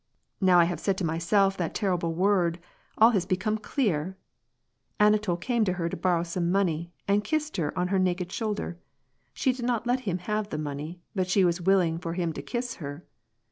[0.41, 2.57] Now I have said to myself that terrible word,
[2.97, 4.17] all has become clear!
[4.99, 8.79] Anatol came to her to borrow some money, and kissed her on her naked shoulder.
[9.35, 12.41] She did not let him have the money, but she was willing for him to
[12.41, 13.05] kiss her.